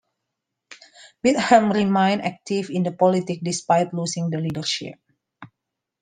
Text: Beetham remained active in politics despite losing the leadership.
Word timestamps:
Beetham 1.23 1.71
remained 1.75 2.23
active 2.23 2.71
in 2.71 2.85
politics 2.97 3.43
despite 3.43 3.93
losing 3.93 4.31
the 4.31 4.39
leadership. 4.39 4.95